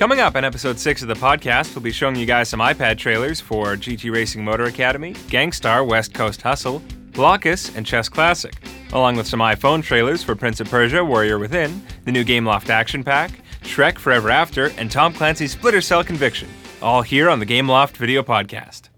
[0.00, 2.96] Coming up on episode 6 of the podcast, we'll be showing you guys some iPad
[2.96, 6.80] trailers for GT Racing Motor Academy, Gangstar West Coast Hustle,
[7.10, 8.54] Blokus, and Chess Classic,
[8.94, 13.04] along with some iPhone trailers for Prince of Persia Warrior Within, the new Gameloft Action
[13.04, 16.48] Pack, Shrek Forever After, and Tom Clancy's Splinter Cell Conviction.
[16.80, 18.89] All here on the Gameloft Video Podcast.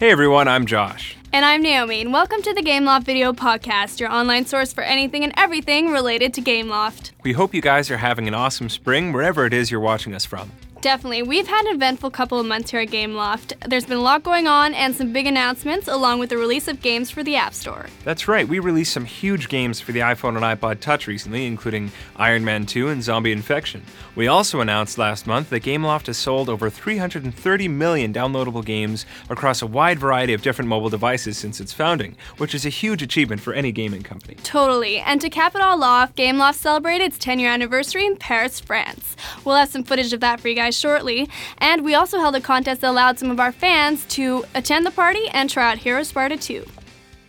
[0.00, 1.14] Hey everyone, I'm Josh.
[1.30, 5.24] And I'm Naomi, and welcome to the Gameloft Video Podcast, your online source for anything
[5.24, 7.10] and everything related to Gameloft.
[7.22, 10.24] We hope you guys are having an awesome spring wherever it is you're watching us
[10.24, 10.52] from.
[10.80, 11.22] Definitely.
[11.22, 13.52] We've had an eventful couple of months here at Gameloft.
[13.68, 16.80] There's been a lot going on and some big announcements, along with the release of
[16.80, 17.86] games for the App Store.
[18.02, 21.92] That's right, we released some huge games for the iPhone and iPod Touch recently, including
[22.16, 23.82] Iron Man 2 and Zombie Infection.
[24.16, 29.60] We also announced last month that Gameloft has sold over 330 million downloadable games across
[29.60, 33.42] a wide variety of different mobile devices since its founding, which is a huge achievement
[33.42, 34.36] for any gaming company.
[34.42, 34.98] Totally.
[35.00, 39.14] And to cap it all off, Gameloft celebrated its 10 year anniversary in Paris, France.
[39.44, 41.28] We'll have some footage of that for you guys shortly.
[41.58, 44.90] And we also held a contest that allowed some of our fans to attend the
[44.90, 46.64] party and try out Hero Sparta 2.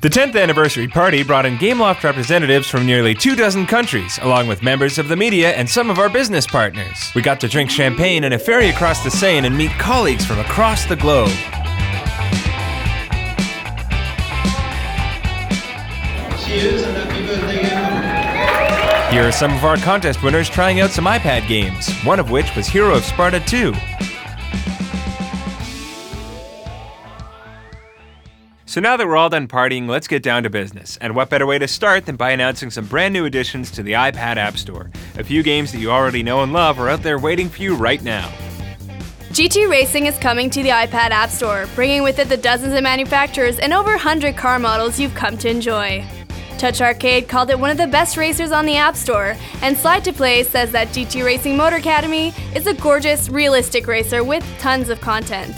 [0.00, 4.62] The 10th anniversary party brought in Gameloft representatives from nearly two dozen countries, along with
[4.62, 7.10] members of the media and some of our business partners.
[7.16, 10.38] We got to drink champagne in a ferry across the Seine and meet colleagues from
[10.38, 11.32] across the globe.
[16.46, 17.07] Cheers
[19.10, 22.54] Here are some of our contest winners trying out some iPad games, one of which
[22.54, 23.72] was Hero of Sparta 2.
[28.66, 30.98] So now that we're all done partying, let's get down to business.
[30.98, 33.92] And what better way to start than by announcing some brand new additions to the
[33.92, 34.90] iPad App Store?
[35.16, 37.74] A few games that you already know and love are out there waiting for you
[37.76, 38.30] right now.
[39.30, 42.82] GT Racing is coming to the iPad App Store, bringing with it the dozens of
[42.82, 46.06] manufacturers and over 100 car models you've come to enjoy.
[46.58, 50.04] Touch Arcade called it one of the best racers on the App Store, and Slide
[50.04, 54.88] to Play says that GT Racing Motor Academy is a gorgeous, realistic racer with tons
[54.88, 55.54] of content.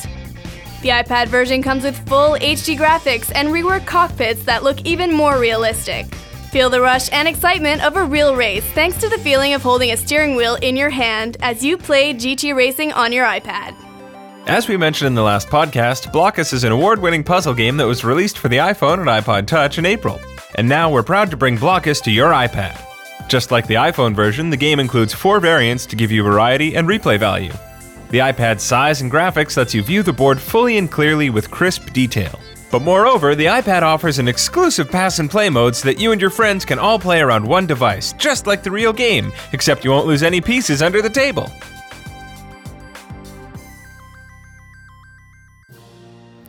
[0.82, 5.38] The iPad version comes with full HD graphics and reworked cockpits that look even more
[5.38, 6.06] realistic.
[6.50, 9.92] Feel the rush and excitement of a real race thanks to the feeling of holding
[9.92, 13.74] a steering wheel in your hand as you play GT Racing on your iPad.
[14.46, 17.86] As we mentioned in the last podcast, Blokus is an award winning puzzle game that
[17.86, 20.20] was released for the iPhone and iPod Touch in April.
[20.54, 22.80] And now we're proud to bring Blokus to your iPad.
[23.28, 26.88] Just like the iPhone version, the game includes four variants to give you variety and
[26.88, 27.52] replay value.
[28.10, 31.92] The iPad's size and graphics lets you view the board fully and clearly with crisp
[31.92, 32.40] detail.
[32.70, 36.20] But moreover, the iPad offers an exclusive pass and play mode so that you and
[36.20, 39.90] your friends can all play around one device, just like the real game, except you
[39.90, 41.50] won't lose any pieces under the table.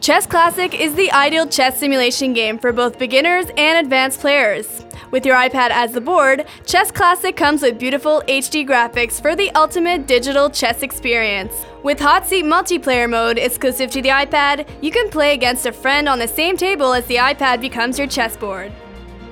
[0.01, 4.83] Chess Classic is the ideal chess simulation game for both beginners and advanced players.
[5.11, 9.51] With your iPad as the board, Chess Classic comes with beautiful HD graphics for the
[9.51, 11.53] ultimate digital chess experience.
[11.83, 16.09] With Hot Seat multiplayer mode exclusive to the iPad, you can play against a friend
[16.09, 18.71] on the same table as the iPad becomes your chessboard.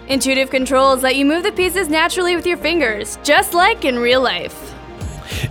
[0.08, 4.22] Intuitive controls let you move the pieces naturally with your fingers, just like in real
[4.22, 4.76] life.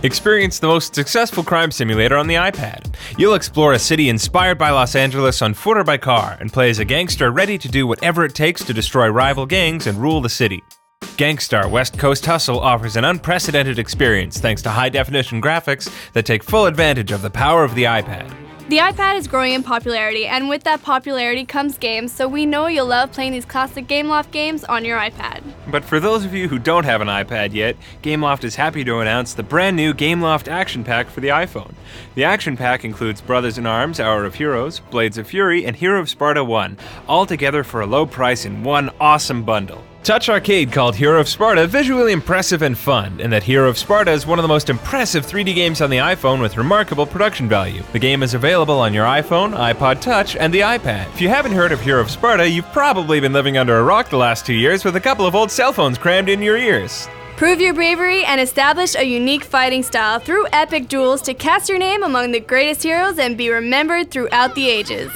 [0.03, 2.93] Experience the most successful crime simulator on the iPad.
[3.17, 6.69] You'll explore a city inspired by Los Angeles on foot or by car and play
[6.69, 10.21] as a gangster ready to do whatever it takes to destroy rival gangs and rule
[10.21, 10.63] the city.
[11.01, 16.43] Gangstar West Coast Hustle offers an unprecedented experience thanks to high definition graphics that take
[16.43, 18.48] full advantage of the power of the iPad.
[18.69, 22.67] The iPad is growing in popularity, and with that popularity comes games, so we know
[22.67, 25.41] you'll love playing these classic Gameloft games on your iPad.
[25.71, 28.99] But for those of you who don't have an iPad yet, Gameloft is happy to
[28.99, 31.73] announce the brand new Gameloft Action Pack for the iPhone.
[32.13, 35.99] The Action Pack includes Brothers in Arms, Hour of Heroes, Blades of Fury, and Hero
[35.99, 39.83] of Sparta 1, all together for a low price in one awesome bundle.
[40.03, 44.11] Touch Arcade called Hero of Sparta visually impressive and fun, and that Hero of Sparta
[44.11, 47.83] is one of the most impressive 3D games on the iPhone with remarkable production value.
[47.91, 51.07] The game is available on your iPhone, iPod Touch, and the iPad.
[51.13, 54.09] If you haven't heard of Hero of Sparta, you've probably been living under a rock
[54.09, 57.07] the last two years with a couple of old cell phones crammed in your ears.
[57.35, 61.77] Prove your bravery and establish a unique fighting style through epic duels to cast your
[61.77, 65.11] name among the greatest heroes and be remembered throughout the ages.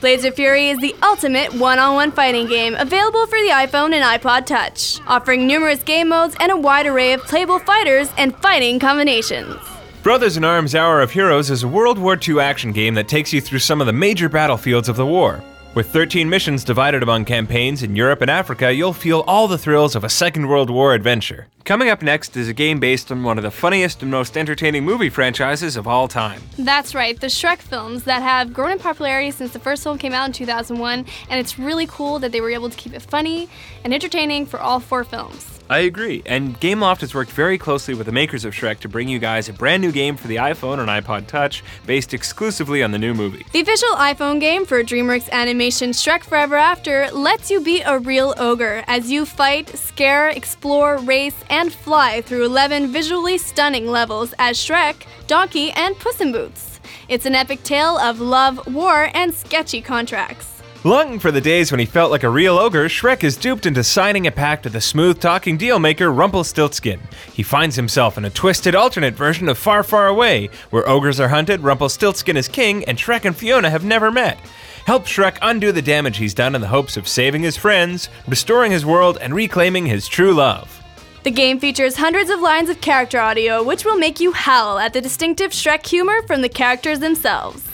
[0.00, 3.92] Blades of Fury is the ultimate one on one fighting game available for the iPhone
[3.92, 8.34] and iPod Touch, offering numerous game modes and a wide array of playable fighters and
[8.38, 9.54] fighting combinations.
[10.02, 13.30] Brothers in Arms Hour of Heroes is a World War II action game that takes
[13.30, 15.44] you through some of the major battlefields of the war.
[15.72, 19.94] With 13 missions divided among campaigns in Europe and Africa, you'll feel all the thrills
[19.94, 21.46] of a Second World War adventure.
[21.62, 24.84] Coming up next is a game based on one of the funniest and most entertaining
[24.84, 26.42] movie franchises of all time.
[26.58, 30.12] That's right, the Shrek films that have grown in popularity since the first film came
[30.12, 33.48] out in 2001, and it's really cool that they were able to keep it funny
[33.84, 35.59] and entertaining for all four films.
[35.70, 39.08] I agree, and Gameloft has worked very closely with the makers of Shrek to bring
[39.08, 42.90] you guys a brand new game for the iPhone and iPod Touch based exclusively on
[42.90, 43.46] the new movie.
[43.52, 48.34] The official iPhone game for DreamWorks animation Shrek Forever After lets you be a real
[48.36, 54.58] ogre as you fight, scare, explore, race, and fly through 11 visually stunning levels as
[54.58, 56.80] Shrek, Donkey, and Puss in Boots.
[57.08, 60.59] It's an epic tale of love, war, and sketchy contracts.
[60.82, 63.84] Longing for the days when he felt like a real ogre, Shrek is duped into
[63.84, 67.00] signing a pact with the smooth talking dealmaker Rumpelstiltskin.
[67.34, 71.28] He finds himself in a twisted alternate version of Far, Far Away, where ogres are
[71.28, 74.38] hunted, Rumpelstiltskin is king, and Shrek and Fiona have never met.
[74.86, 78.72] Help Shrek undo the damage he's done in the hopes of saving his friends, restoring
[78.72, 80.82] his world, and reclaiming his true love.
[81.24, 84.94] The game features hundreds of lines of character audio, which will make you howl at
[84.94, 87.69] the distinctive Shrek humor from the characters themselves.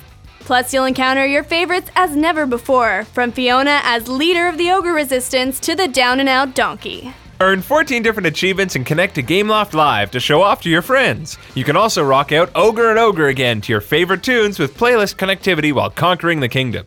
[0.47, 4.93] Plus, you'll encounter your favorites as never before, from Fiona as leader of the ogre
[4.93, 7.13] resistance to the down and out donkey.
[7.41, 11.37] Earn 14 different achievements and connect to Gameloft Live to show off to your friends.
[11.57, 15.17] You can also rock out Ogre and Ogre again to your favorite tunes with playlist
[15.17, 16.87] connectivity while conquering the kingdom.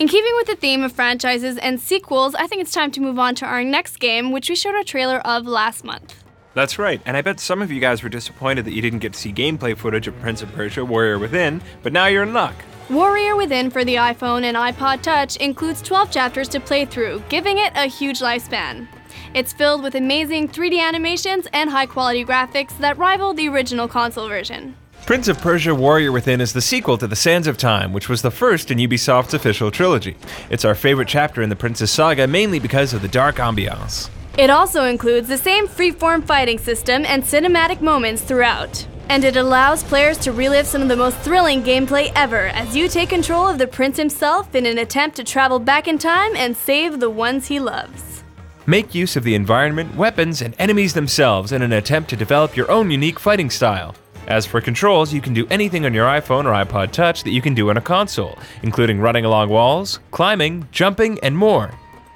[0.00, 3.20] In keeping with the theme of franchises and sequels, I think it's time to move
[3.20, 6.24] on to our next game, which we showed a trailer of last month.
[6.54, 9.12] That's right, and I bet some of you guys were disappointed that you didn't get
[9.12, 12.56] to see gameplay footage of Prince of Persia Warrior Within, but now you're in luck.
[12.88, 17.58] Warrior Within for the iPhone and iPod Touch includes 12 chapters to play through, giving
[17.58, 18.86] it a huge lifespan.
[19.34, 24.28] It's filled with amazing 3D animations and high quality graphics that rival the original console
[24.28, 24.76] version.
[25.04, 28.22] Prince of Persia Warrior Within is the sequel to The Sands of Time, which was
[28.22, 30.16] the first in Ubisoft's official trilogy.
[30.48, 34.10] It's our favorite chapter in the Princess Saga mainly because of the dark ambiance.
[34.38, 39.82] It also includes the same freeform fighting system and cinematic moments throughout and it allows
[39.82, 43.58] players to relive some of the most thrilling gameplay ever as you take control of
[43.58, 47.46] the prince himself in an attempt to travel back in time and save the ones
[47.46, 48.24] he loves.
[48.66, 52.70] Make use of the environment, weapons, and enemies themselves in an attempt to develop your
[52.70, 53.94] own unique fighting style.
[54.26, 57.40] As for controls, you can do anything on your iPhone or iPod Touch that you
[57.40, 61.70] can do on a console, including running along walls, climbing, jumping, and more.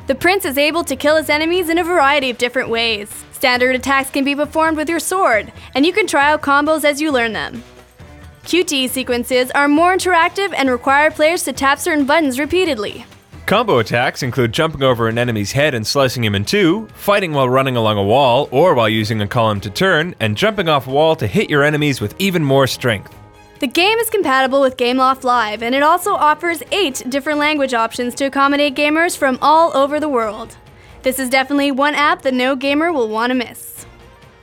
[0.07, 3.09] The prince is able to kill his enemies in a variety of different ways.
[3.33, 7.01] Standard attacks can be performed with your sword, and you can try out combos as
[7.01, 7.63] you learn them.
[8.45, 13.05] QTE sequences are more interactive and require players to tap certain buttons repeatedly.
[13.47, 17.49] Combo attacks include jumping over an enemy's head and slicing him in two, fighting while
[17.49, 20.91] running along a wall or while using a column to turn, and jumping off a
[20.91, 23.15] wall to hit your enemies with even more strength.
[23.61, 28.15] The game is compatible with Gameloft Live, and it also offers eight different language options
[28.15, 30.57] to accommodate gamers from all over the world.
[31.03, 33.85] This is definitely one app that no gamer will want to miss.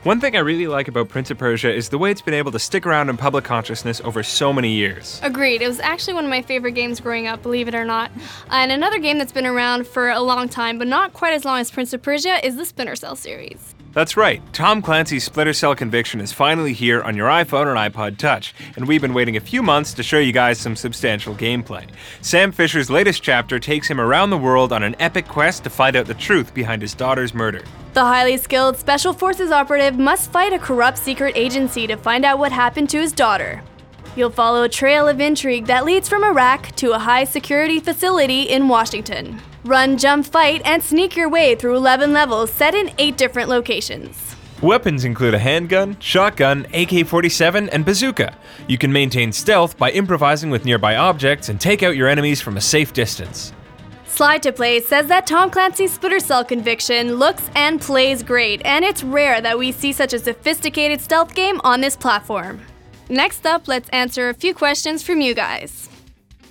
[0.04, 2.52] One thing I really like about Prince of Persia is the way it's been able
[2.52, 5.18] to stick around in public consciousness over so many years.
[5.24, 5.62] Agreed.
[5.62, 8.12] It was actually one of my favorite games growing up, believe it or not.
[8.50, 11.58] And another game that's been around for a long time, but not quite as long
[11.58, 13.74] as Prince of Persia, is the Splinter Cell series.
[13.94, 18.18] That's right, Tom Clancy's Splinter Cell Conviction is finally here on your iPhone and iPod
[18.18, 21.88] Touch, and we've been waiting a few months to show you guys some substantial gameplay.
[22.20, 25.96] Sam Fisher's latest chapter takes him around the world on an epic quest to find
[25.96, 27.64] out the truth behind his daughter's murder.
[27.94, 32.38] The highly skilled Special Forces operative must fight a corrupt secret agency to find out
[32.38, 33.62] what happened to his daughter.
[34.18, 38.42] You'll follow a trail of intrigue that leads from Iraq to a high security facility
[38.42, 39.40] in Washington.
[39.64, 44.34] Run, jump, fight, and sneak your way through 11 levels set in 8 different locations.
[44.60, 48.36] Weapons include a handgun, shotgun, AK 47, and bazooka.
[48.66, 52.56] You can maintain stealth by improvising with nearby objects and take out your enemies from
[52.56, 53.52] a safe distance.
[54.06, 58.84] Slide to Play says that Tom Clancy's Splinter Cell Conviction looks and plays great, and
[58.84, 62.60] it's rare that we see such a sophisticated stealth game on this platform.
[63.10, 65.88] Next up, let's answer a few questions from you guys.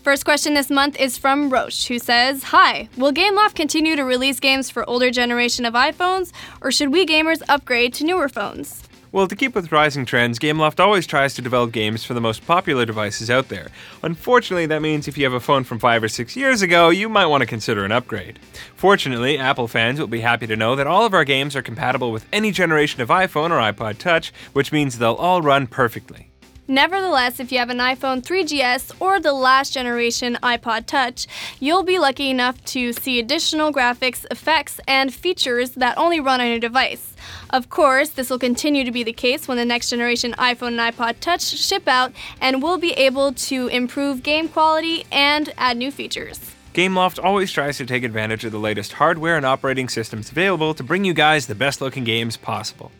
[0.02, 4.40] First question this month is from Roche, who says, Hi, will Gameloft continue to release
[4.40, 8.84] games for older generation of iPhones, or should we gamers upgrade to newer phones?
[9.12, 12.46] Well, to keep with rising trends, Gameloft always tries to develop games for the most
[12.48, 13.68] popular devices out there.
[14.02, 17.08] Unfortunately, that means if you have a phone from five or six years ago, you
[17.08, 18.40] might want to consider an upgrade.
[18.76, 22.12] Fortunately, Apple fans will be happy to know that all of our games are compatible
[22.12, 26.27] with any generation of iPhone or iPod Touch, which means they'll all run perfectly.
[26.70, 31.26] Nevertheless, if you have an iPhone 3GS or the last generation iPod Touch,
[31.62, 36.48] you'll be lucky enough to see additional graphics, effects, and features that only run on
[36.48, 37.14] your device.
[37.52, 40.94] Of course, this will continue to be the case when the next generation iPhone and
[40.94, 45.90] iPod Touch ship out, and we'll be able to improve game quality and add new
[45.90, 46.38] features.
[46.74, 50.84] Gameloft always tries to take advantage of the latest hardware and operating systems available to
[50.84, 52.92] bring you guys the best looking games possible.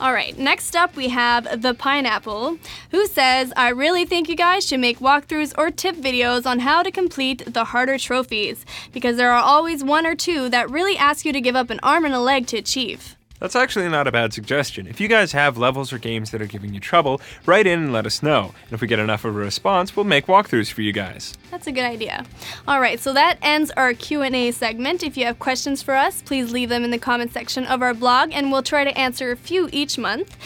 [0.00, 2.58] All right, next up we have the Pineapple,
[2.92, 6.84] who says, I really think you guys should make walkthroughs or tip videos on how
[6.84, 11.24] to complete the harder trophies, because there are always one or two that really ask
[11.24, 13.16] you to give up an arm and a leg to achieve.
[13.40, 14.86] That's actually not a bad suggestion.
[14.86, 17.92] If you guys have levels or games that are giving you trouble, write in and
[17.92, 18.52] let us know.
[18.64, 21.36] And if we get enough of a response, we'll make walkthroughs for you guys.
[21.50, 22.24] That's a good idea.
[22.66, 25.02] All right, so that ends our Q&A segment.
[25.02, 27.94] If you have questions for us, please leave them in the comment section of our
[27.94, 30.36] blog and we'll try to answer a few each month.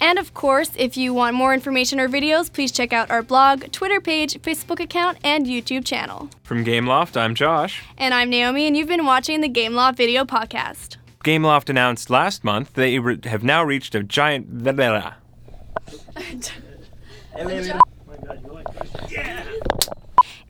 [0.00, 3.72] And of course, if you want more information or videos, please check out our blog,
[3.72, 6.28] Twitter page, Facebook account, and YouTube channel.
[6.42, 7.82] From Gameloft, I'm Josh.
[7.96, 10.96] And I'm Naomi and you've been watching the Gameloft video podcast.
[11.22, 14.62] Gameloft announced last month they re- have now reached a giant.
[14.62, 15.14] blah, blah, blah.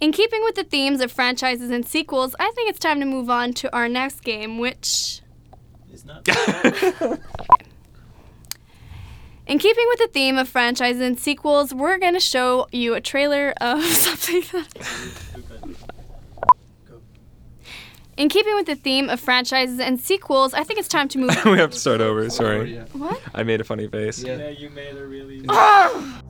[0.01, 3.31] In keeping with the themes of franchises and sequels, I think it's time to move
[3.31, 5.21] on to our next game, which
[5.93, 6.27] It's not.
[9.47, 13.01] In keeping with the theme of franchises and sequels, we're going to show you a
[13.01, 15.42] trailer of something that.
[18.23, 21.37] In keeping with the theme of franchises and sequels, I think it's time to move.
[21.45, 22.31] we have to start over.
[22.31, 22.79] Sorry.
[22.93, 23.21] What?
[23.35, 24.23] I made a funny face.
[24.23, 25.45] Yeah, you made a really.
[25.49, 26.23] Ah!